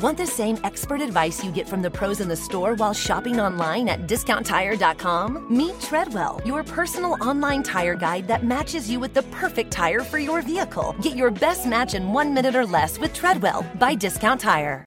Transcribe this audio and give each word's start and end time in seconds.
Want 0.00 0.16
the 0.16 0.26
same 0.26 0.56
expert 0.64 1.02
advice 1.02 1.44
you 1.44 1.52
get 1.52 1.68
from 1.68 1.82
the 1.82 1.90
pros 1.90 2.20
in 2.20 2.28
the 2.28 2.36
store 2.36 2.74
while 2.76 2.94
shopping 2.94 3.38
online 3.38 3.86
at 3.86 4.06
discounttire.com? 4.06 5.54
Meet 5.54 5.78
Treadwell, 5.78 6.40
your 6.42 6.64
personal 6.64 7.18
online 7.20 7.62
tire 7.62 7.94
guide 7.94 8.26
that 8.26 8.42
matches 8.42 8.88
you 8.88 8.98
with 8.98 9.12
the 9.12 9.24
perfect 9.24 9.70
tire 9.70 10.00
for 10.00 10.18
your 10.18 10.40
vehicle. 10.40 10.96
Get 11.02 11.16
your 11.16 11.30
best 11.30 11.66
match 11.66 11.92
in 11.92 12.14
one 12.14 12.32
minute 12.32 12.54
or 12.54 12.64
less 12.64 12.98
with 12.98 13.12
Treadwell 13.12 13.62
by 13.78 13.94
Discount 13.94 14.40
Tire. 14.40 14.86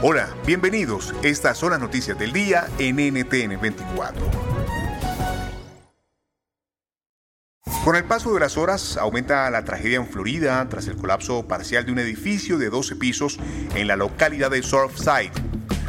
Hola, 0.00 0.28
bienvenidos. 0.46 1.12
Estas 1.24 1.58
son 1.58 1.70
las 1.70 1.80
noticias 1.80 2.16
del 2.16 2.32
día 2.32 2.68
en 2.78 2.96
NTN 2.98 3.60
24. 3.60 4.61
Con 7.84 7.96
el 7.96 8.04
paso 8.04 8.32
de 8.32 8.38
las 8.38 8.56
horas 8.56 8.96
aumenta 8.96 9.50
la 9.50 9.64
tragedia 9.64 9.96
en 9.96 10.06
Florida 10.06 10.64
tras 10.68 10.86
el 10.86 10.94
colapso 10.96 11.48
parcial 11.48 11.84
de 11.84 11.90
un 11.90 11.98
edificio 11.98 12.56
de 12.56 12.70
12 12.70 12.94
pisos 12.94 13.40
en 13.74 13.88
la 13.88 13.96
localidad 13.96 14.52
de 14.52 14.62
Surfside. 14.62 15.32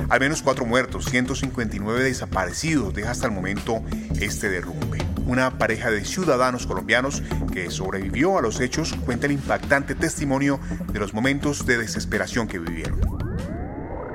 Al 0.09 0.19
menos 0.19 0.41
cuatro 0.41 0.65
muertos, 0.65 1.05
159 1.05 2.03
desaparecidos 2.03 2.95
deja 2.95 3.11
hasta 3.11 3.27
el 3.27 3.31
momento 3.31 3.83
este 4.19 4.49
derrumbe. 4.49 4.97
Una 5.27 5.59
pareja 5.59 5.91
de 5.91 6.03
ciudadanos 6.03 6.65
colombianos 6.65 7.21
que 7.53 7.69
sobrevivió 7.69 8.39
a 8.39 8.41
los 8.41 8.59
hechos 8.59 8.95
cuenta 9.05 9.27
el 9.27 9.33
impactante 9.33 9.93
testimonio 9.93 10.59
de 10.91 10.99
los 10.99 11.13
momentos 11.13 11.63
de 11.67 11.77
desesperación 11.77 12.47
que 12.47 12.57
vivieron. 12.57 12.99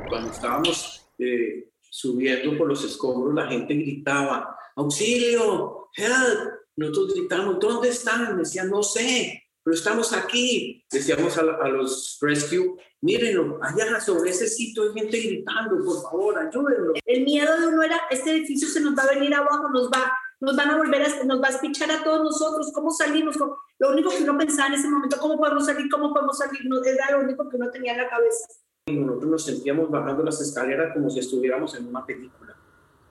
Cuando 0.08 0.32
estábamos 0.32 1.08
eh, 1.20 1.70
subiendo 1.78 2.58
por 2.58 2.66
los 2.66 2.84
escombros, 2.84 3.36
la 3.36 3.46
gente 3.46 3.74
gritaba, 3.74 4.56
auxilio, 4.74 5.90
help, 5.94 6.58
nosotros 6.78 7.14
gritamos, 7.14 7.58
¿dónde 7.58 7.88
están? 7.88 8.38
Decían, 8.38 8.70
no 8.70 8.82
sé, 8.82 9.42
pero 9.64 9.74
estamos 9.74 10.12
aquí. 10.12 10.84
Decíamos 10.90 11.36
a, 11.36 11.42
los 11.42 12.18
rescue, 12.20 12.76
mírenlo, 13.00 13.58
allá 13.60 14.00
sobre 14.00 14.30
ese 14.30 14.46
sitio 14.46 14.84
hay 14.84 15.00
gente 15.00 15.18
gritando, 15.20 15.84
por 15.84 16.02
favor, 16.02 16.38
ayúdenlo. 16.38 16.94
El 17.04 17.24
miedo 17.24 17.60
de 17.60 17.66
uno 17.66 17.82
era, 17.82 18.00
este 18.10 18.30
edificio 18.30 18.68
se 18.68 18.80
nos 18.80 18.96
va 18.96 19.02
a 19.02 19.14
venir 19.14 19.34
abajo, 19.34 19.68
nos 19.70 19.90
va, 19.90 20.12
nos 20.40 20.56
van 20.56 20.70
a 20.70 20.76
volver 20.76 21.02
a, 21.02 21.24
nos 21.24 21.42
va 21.42 21.48
a 21.48 21.50
espichar 21.50 21.90
a 21.90 22.04
todos 22.04 22.22
nosotros, 22.22 22.70
¿cómo 22.72 22.92
salimos? 22.92 23.36
Lo 23.78 23.90
único 23.90 24.10
que 24.10 24.22
uno 24.22 24.38
pensaba 24.38 24.68
en 24.68 24.74
ese 24.74 24.88
momento, 24.88 25.18
¿cómo 25.20 25.36
podemos 25.36 25.66
salir? 25.66 25.90
¿Cómo 25.90 26.14
podemos 26.14 26.38
salir? 26.38 26.60
No, 26.64 26.82
era 26.84 27.10
lo 27.10 27.24
único 27.24 27.48
que 27.48 27.56
uno 27.56 27.70
tenía 27.70 27.92
en 27.92 27.98
la 27.98 28.08
cabeza. 28.08 28.46
Y 28.86 28.92
nosotros 28.92 29.30
nos 29.30 29.44
sentíamos 29.44 29.90
bajando 29.90 30.22
las 30.22 30.40
escaleras 30.40 30.94
como 30.94 31.10
si 31.10 31.18
estuviéramos 31.18 31.74
en 31.74 31.88
una 31.88 32.06
película. 32.06 32.56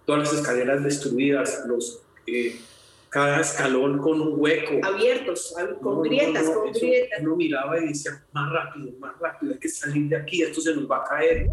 Todas 0.06 0.24
las 0.24 0.40
escaleras 0.40 0.84
destruidas, 0.84 1.66
los... 1.68 2.02
Eh, 2.26 2.60
cada 3.18 3.42
escalón 3.42 3.98
con 3.98 4.22
un 4.22 4.34
hueco. 4.38 4.74
Abiertos, 4.84 5.56
con 5.82 6.04
grietas, 6.04 6.44
con 6.44 6.72
grietas. 6.72 7.20
Uno 7.22 7.36
miraba 7.36 7.80
y 7.80 7.88
decía, 7.88 8.12
más 8.32 8.54
rápido, 8.54 8.92
más 9.00 9.14
rápido, 9.20 9.54
hay 9.54 9.60
que 9.60 9.70
salir 9.70 10.08
de 10.10 10.18
aquí, 10.18 10.44
esto 10.44 10.62
se 10.62 10.76
nos 10.76 10.90
va 10.90 10.98
a 10.98 11.04
caer. 11.04 11.48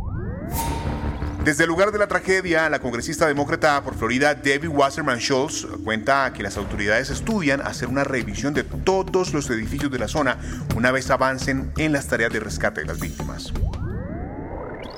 Desde 1.42 1.64
el 1.64 1.70
lugar 1.70 1.90
de 1.90 1.98
la 1.98 2.06
tragedia, 2.06 2.68
la 2.68 2.80
congresista 2.80 3.26
demócrata 3.26 3.82
por 3.82 3.94
Florida, 3.94 4.34
Debbie 4.34 4.68
Wasserman 4.68 5.20
Schultz, 5.20 5.66
cuenta 5.84 6.30
que 6.34 6.42
las 6.42 6.58
autoridades 6.58 7.08
estudian 7.08 7.62
hacer 7.62 7.88
una 7.88 8.04
revisión 8.04 8.52
de 8.52 8.64
todos 8.64 9.32
los 9.32 9.48
edificios 9.48 9.90
de 9.90 9.98
la 9.98 10.08
zona 10.08 10.38
una 10.76 10.92
vez 10.92 11.10
avancen 11.10 11.72
en 11.78 11.92
las 11.92 12.08
tareas 12.08 12.30
de 12.30 12.40
rescate 12.40 12.82
de 12.82 12.88
las 12.88 13.00
víctimas. 13.00 13.54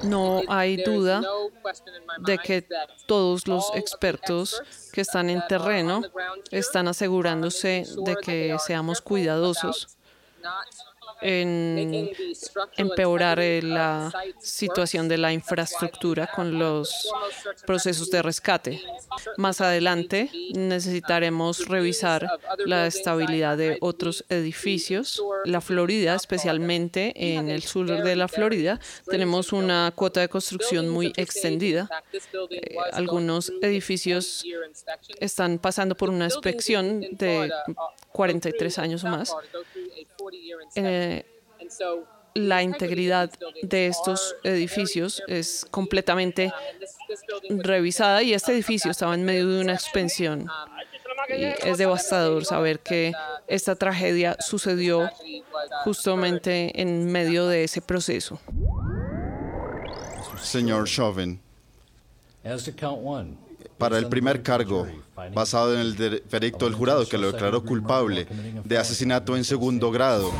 No 0.03 0.43
hay 0.49 0.77
duda 0.77 1.23
de 2.19 2.39
que 2.39 2.67
todos 3.07 3.47
los 3.47 3.71
expertos 3.75 4.63
que 4.93 5.01
están 5.01 5.31
en 5.31 5.47
terreno 5.47 6.03
están 6.51 6.89
asegurándose 6.89 7.85
de 8.05 8.17
que 8.17 8.57
seamos 8.59 9.01
cuidadosos 9.01 9.97
en 11.21 12.11
empeorar 12.77 13.39
la 13.63 14.13
situación 14.39 15.09
de 15.09 15.19
la 15.19 15.33
infraestructura 15.33 16.29
con 16.35 16.59
los 16.59 17.11
procesos 17.67 18.11
de 18.11 18.23
rescate. 18.23 18.81
Más 19.37 19.61
adelante 19.61 20.31
necesitaremos 20.55 21.67
revisar 21.69 22.29
la 22.65 22.87
estabilidad 22.87 23.57
de 23.57 23.79
otros 23.81 24.25
edificios. 24.29 25.23
La 25.45 25.61
Florida, 25.61 26.15
especialmente 26.15 27.13
en 27.35 27.51
el 27.51 27.63
sur 27.63 27.87
de 28.03 28.17
la 28.17 28.29
Florida, 28.29 28.81
tenemos 29.07 29.53
una 29.53 29.93
cuota 29.95 30.21
de 30.21 30.29
construcción 30.29 30.89
muy 30.89 31.13
extendida. 31.17 31.89
Eh, 32.51 32.77
algunos 32.93 33.53
edificios 33.63 34.45
están 35.21 35.59
pasando 35.59 35.97
por 35.97 36.11
una 36.11 36.27
inspección 36.27 37.01
de 37.13 37.51
43 38.13 38.79
años 38.79 39.05
o 39.05 39.09
más. 39.09 39.35
Eh, 40.75 41.25
la 42.35 42.63
integridad 42.63 43.31
de 43.63 43.87
estos 43.87 44.37
edificios 44.45 45.23
es 45.27 45.67
completamente 45.71 46.53
revisada 47.49 48.23
y 48.23 48.35
este 48.35 48.53
edificio 48.53 48.91
estaba 48.91 49.15
en 49.15 49.25
medio 49.25 49.49
de 49.49 49.61
una 49.63 49.73
expansión. 49.73 50.47
Y 51.31 51.45
es 51.45 51.79
devastador 51.79 52.45
saber 52.45 52.81
que 52.81 53.13
esta 53.47 53.75
tragedia 53.75 54.37
sucedió 54.39 55.11
justamente 55.85 56.81
en 56.81 57.11
medio 57.11 57.49
de 57.49 57.65
ese 57.65 57.81
proceso. 57.81 58.39
Señor 60.41 60.87
Chauvin, 60.87 61.41
para 63.79 63.99
el 63.99 64.09
primer 64.09 64.43
cargo, 64.43 64.87
basado 65.35 65.75
en 65.75 65.81
el 65.81 66.23
veredicto 66.31 66.67
del 66.67 66.75
jurado 66.75 67.09
que 67.09 67.19
lo 67.19 67.33
declaró 67.33 67.65
culpable 67.65 68.27
de 68.65 68.79
asesinato 68.79 69.37
en 69.37 69.45
segundo 69.45 69.91
grado, 69.91 70.33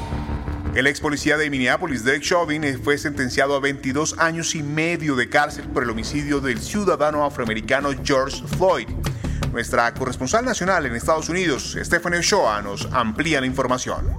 el 0.77 0.87
ex 0.87 1.01
policía 1.01 1.39
de 1.39 1.49
Minneapolis, 1.49 2.05
Derek 2.05 2.23
Chauvin, 2.23 2.63
eh, 2.63 2.77
fue 2.77 2.99
sentenciado 2.99 3.55
a 3.55 3.61
22 3.61 4.19
años 4.19 4.55
y 4.55 4.63
medio 4.63 5.17
de 5.17 5.31
cárcel 5.31 5.65
por 5.69 5.83
el 5.83 5.89
homicidio 5.89 6.39
del 6.39 6.59
ciudadano 6.59 7.25
afroamericano 7.25 7.89
George 8.05 8.43
Floyd. 8.59 8.87
Nuestra 9.53 9.95
corresponsal 9.95 10.45
nacional 10.45 10.85
en 10.85 10.95
Estados 10.95 11.31
Unidos, 11.31 11.79
Stephanie 11.81 12.19
Ochoa, 12.19 12.61
nos 12.61 12.93
amplía 12.93 13.41
la 13.41 13.47
información. 13.47 14.19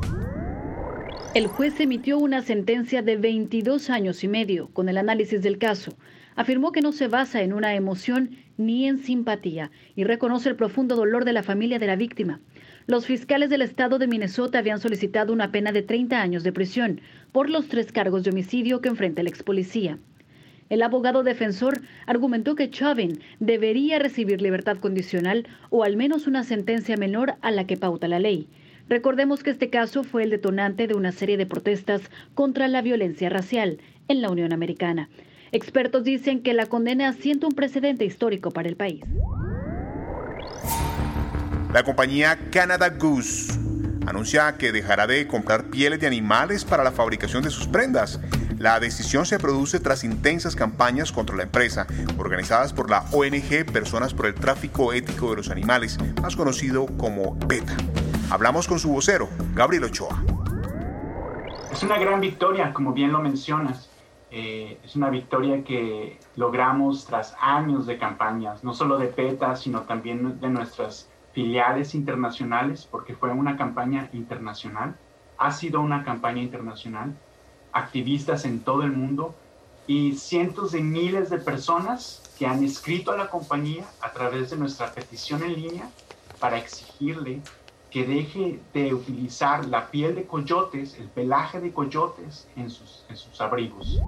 El 1.35 1.45
juez 1.45 1.79
emitió 1.79 2.17
una 2.17 2.41
sentencia 2.41 3.03
de 3.03 3.17
22 3.17 3.91
años 3.91 4.23
y 4.23 4.27
medio 4.27 4.69
con 4.69 4.89
el 4.89 4.97
análisis 4.97 5.43
del 5.43 5.59
caso. 5.59 5.95
Afirmó 6.35 6.71
que 6.71 6.81
no 6.81 6.91
se 6.91 7.07
basa 7.07 7.43
en 7.43 7.53
una 7.53 7.75
emoción 7.75 8.35
ni 8.57 8.87
en 8.87 8.99
simpatía 8.99 9.71
y 9.95 10.03
reconoce 10.03 10.49
el 10.49 10.55
profundo 10.55 10.95
dolor 10.95 11.25
de 11.25 11.33
la 11.33 11.43
familia 11.43 11.79
de 11.79 11.87
la 11.87 11.95
víctima. 11.95 12.39
Los 12.87 13.05
fiscales 13.05 13.49
del 13.49 13.61
estado 13.61 13.99
de 13.99 14.07
Minnesota 14.07 14.59
habían 14.59 14.79
solicitado 14.79 15.33
una 15.33 15.51
pena 15.51 15.71
de 15.71 15.81
30 15.81 16.21
años 16.21 16.43
de 16.43 16.53
prisión 16.53 17.01
por 17.31 17.49
los 17.49 17.67
tres 17.67 17.91
cargos 17.91 18.23
de 18.23 18.31
homicidio 18.31 18.81
que 18.81 18.89
enfrenta 18.89 19.21
el 19.21 19.27
ex 19.27 19.43
policía. 19.43 19.97
El 20.69 20.81
abogado 20.81 21.23
defensor 21.23 21.81
argumentó 22.05 22.55
que 22.55 22.69
Chauvin 22.69 23.19
debería 23.39 23.99
recibir 23.99 24.41
libertad 24.41 24.77
condicional 24.77 25.47
o 25.69 25.83
al 25.83 25.95
menos 25.95 26.27
una 26.27 26.43
sentencia 26.43 26.97
menor 26.97 27.35
a 27.41 27.51
la 27.51 27.65
que 27.65 27.77
pauta 27.77 28.07
la 28.07 28.19
ley. 28.19 28.47
Recordemos 28.89 29.43
que 29.43 29.49
este 29.49 29.69
caso 29.69 30.03
fue 30.03 30.23
el 30.23 30.29
detonante 30.29 30.87
de 30.87 30.95
una 30.95 31.11
serie 31.11 31.37
de 31.37 31.45
protestas 31.45 32.01
contra 32.35 32.67
la 32.67 32.81
violencia 32.81 33.29
racial 33.29 33.79
en 34.07 34.21
la 34.21 34.29
Unión 34.29 34.53
Americana. 34.53 35.09
Expertos 35.51 36.03
dicen 36.03 36.41
que 36.41 36.53
la 36.53 36.65
condena 36.65 37.13
siente 37.13 37.45
un 37.45 37.53
precedente 37.53 38.05
histórico 38.05 38.51
para 38.51 38.67
el 38.67 38.75
país. 38.75 39.03
La 41.73 41.83
compañía 41.83 42.37
Canada 42.51 42.89
Goose 42.89 43.53
anuncia 44.05 44.57
que 44.57 44.71
dejará 44.71 45.05
de 45.05 45.27
comprar 45.27 45.65
pieles 45.65 45.99
de 45.99 46.07
animales 46.07 46.63
para 46.63 46.83
la 46.83 46.91
fabricación 46.91 47.43
de 47.43 47.49
sus 47.49 47.67
prendas. 47.67 48.19
La 48.57 48.79
decisión 48.79 49.25
se 49.25 49.37
produce 49.37 49.79
tras 49.79 50.03
intensas 50.03 50.55
campañas 50.55 51.11
contra 51.11 51.35
la 51.35 51.43
empresa, 51.43 51.85
organizadas 52.17 52.73
por 52.73 52.89
la 52.89 53.05
ONG 53.11 53.65
Personas 53.71 54.13
por 54.13 54.25
el 54.25 54.33
Tráfico 54.33 54.93
Ético 54.93 55.29
de 55.29 55.35
los 55.37 55.49
Animales, 55.49 55.97
más 56.21 56.35
conocido 56.35 56.87
como 56.97 57.37
PETA. 57.37 57.75
Hablamos 58.29 58.67
con 58.67 58.79
su 58.79 58.89
vocero, 58.89 59.29
Gabriel 59.53 59.83
Ochoa. 59.83 60.23
Es 61.71 61.83
una 61.83 61.99
gran 61.99 62.19
victoria, 62.19 62.73
como 62.73 62.93
bien 62.93 63.11
lo 63.11 63.19
mencionas. 63.19 63.89
Eh, 64.29 64.79
es 64.83 64.95
una 64.95 65.09
victoria 65.09 65.63
que 65.63 66.19
logramos 66.35 67.05
tras 67.05 67.35
años 67.39 67.85
de 67.85 67.97
campañas, 67.97 68.63
no 68.63 68.73
solo 68.73 68.97
de 68.97 69.07
PETA, 69.07 69.55
sino 69.55 69.83
también 69.83 70.39
de 70.39 70.49
nuestras 70.49 71.09
filiales 71.31 71.95
internacionales, 71.95 72.87
porque 72.89 73.15
fue 73.15 73.31
una 73.31 73.57
campaña 73.57 74.09
internacional, 74.11 74.99
ha 75.37 75.51
sido 75.51 75.81
una 75.81 76.03
campaña 76.03 76.41
internacional, 76.41 77.15
activistas 77.71 78.43
en 78.45 78.63
todo 78.63 78.83
el 78.83 78.91
mundo 78.91 79.35
y 79.85 80.13
cientos 80.15 80.71
de 80.73 80.81
miles 80.81 81.29
de 81.29 81.37
personas 81.37 82.27
que 82.37 82.45
han 82.45 82.63
escrito 82.63 83.11
a 83.11 83.17
la 83.17 83.29
compañía 83.29 83.85
a 84.01 84.11
través 84.11 84.49
de 84.49 84.57
nuestra 84.57 84.93
petición 84.93 85.43
en 85.43 85.53
línea 85.53 85.89
para 86.39 86.57
exigirle 86.57 87.41
que 87.89 88.05
deje 88.05 88.67
de 88.73 88.93
utilizar 88.93 89.65
la 89.65 89.89
piel 89.91 90.15
de 90.15 90.27
coyotes, 90.27 90.95
el 90.95 91.11
pelaje 91.11 91.61
de 91.61 91.73
coyotes 91.73 92.51
en 92.55 92.69
sus, 92.69 93.05
en 93.09 93.17
sus 93.17 93.39
abrigos. 93.41 94.07